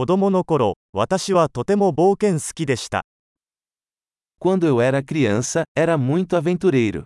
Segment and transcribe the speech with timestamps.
[0.00, 3.04] 子供の頃、私はとても冒険好きでした。
[4.40, 7.04] Quando eu era criança, era muito aventureiro.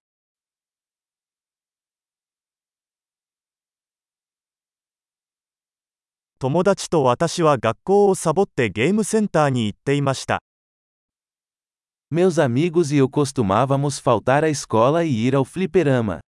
[6.39, 10.39] 友達と私は学校をサボってゲームセンターに行っていました。
[12.13, 16.21] Meus amigos e eu costumávamos faltar à escola e ir ao fliperama.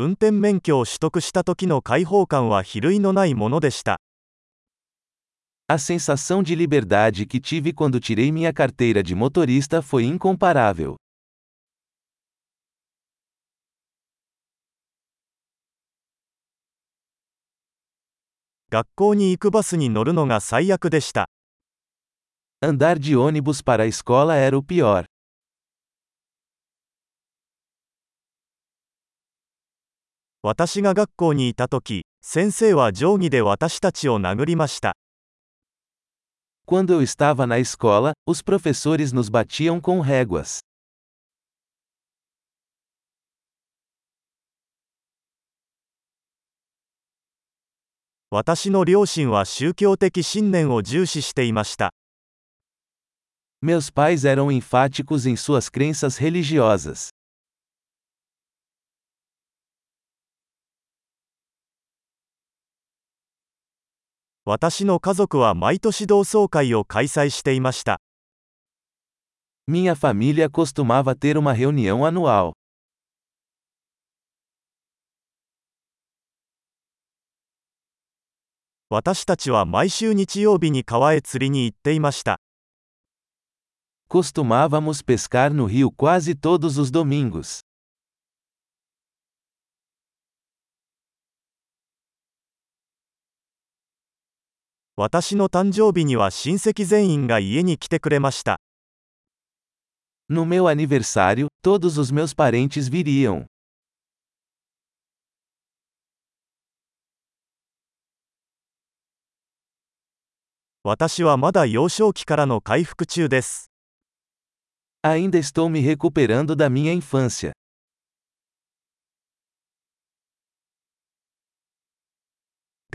[0.00, 4.00] 運転免許を取得した時の解放感は比類のないものでした。
[5.66, 10.94] A sensação de liberdade que tive quando tirei minha carteira de motorista foi incomparável.
[18.70, 21.28] 学校に行くバスに乗るのが最悪でした。
[22.62, 25.06] Andar de ônibus para a escola era o pior.
[30.42, 34.94] 私が学校にいた時、先生は定規で私たちを殴りました。
[36.64, 40.60] Quando eu estava na escola, os professores nos batiam com réguas.
[48.30, 51.90] 私の両親は宗教的信念を重視していました。
[53.60, 57.08] Meus pais eram enfáticos em suas crenças religiosas.
[64.50, 68.00] 私の家族は毎年同窓会を開催していました。
[69.70, 72.54] Minha família costumava ter uma reunião anual.
[78.88, 82.40] 私たちは毎週日曜日に川へ釣りに行っていました。
[84.08, 87.67] Costumávamos pescar no rio quase todos os domingos.
[95.00, 98.60] 私の誕生日には親戚全員が家に来てくれました。
[100.28, 103.46] No meu aniversário, todos os meus parentes viriam.
[110.82, 113.70] 私はまだ幼少期からの回復中です。
[115.04, 117.52] Ainda estou me recuperando da minha infância.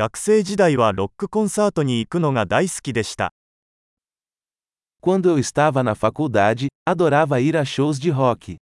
[0.03, 3.33] 学生時代はロックコンサートに行くのが大好きでした。
[5.01, 8.57] Quando eu estava na faculdade, adorava ir a shows de rock.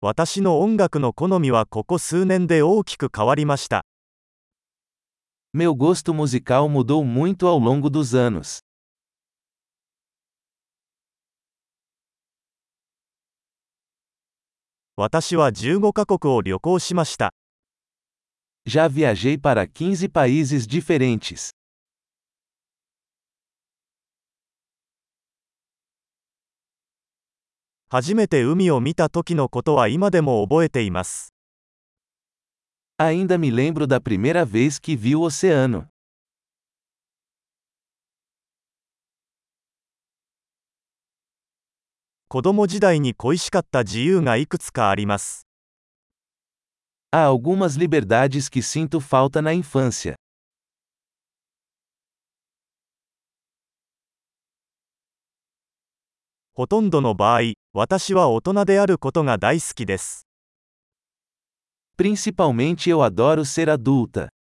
[0.00, 3.84] 私の音楽の好みはここ数年で大きく変わりました。
[5.54, 8.65] Meu gosto musical mudou muito ao longo dos anos.
[14.98, 17.34] 私は15カ国を旅行しました。
[18.66, 21.50] Já viajei para 15 países diferentes.
[27.90, 31.34] 初めて海を見た時のことは今でも覚えています。
[32.98, 35.86] Ainda me lembro da primeira vez que vi o oceano.
[42.28, 45.46] 子供時代に恋しかった自由がいくつかあります。
[47.12, 50.16] Há algumas liberdades que sinto falta na infância.
[56.52, 60.26] ほとんどの場合、私は大人であることが大好きです。
[61.96, 64.35] Principalmente eu adoro ser adulta.